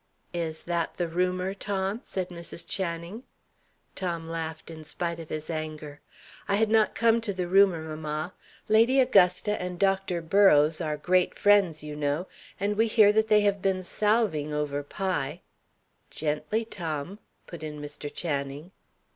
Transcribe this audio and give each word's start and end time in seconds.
"Is 0.33 0.63
that 0.63 0.95
the 0.95 1.07
rumour, 1.07 1.53
Tom?" 1.53 1.99
said 2.01 2.29
Mrs. 2.29 2.67
Channing. 2.67 3.21
Tom 3.93 4.27
laughed, 4.27 4.71
in 4.71 4.83
spite 4.83 5.19
of 5.19 5.29
his 5.29 5.47
anger. 5.47 6.01
"I 6.47 6.55
had 6.55 6.69
not 6.71 6.95
come 6.95 7.21
to 7.21 7.31
the 7.31 7.47
rumour, 7.47 7.83
mamma. 7.83 8.33
Lady 8.67 8.99
Augusta 8.99 9.61
and 9.61 9.77
Dr. 9.77 10.19
Burrows 10.23 10.81
are 10.81 10.97
great 10.97 11.35
friends, 11.35 11.83
you 11.83 11.95
know; 11.95 12.25
and 12.59 12.77
we 12.77 12.87
hear 12.87 13.11
that 13.13 13.27
they 13.27 13.41
have 13.41 13.61
been 13.61 13.83
salving 13.83 14.51
over 14.51 14.81
Pye" 14.81 15.41
"Gently, 16.09 16.65
Tom!" 16.65 17.19
put 17.45 17.61
in 17.61 17.79
Mr. 17.79 18.11
Channing. 18.11 18.71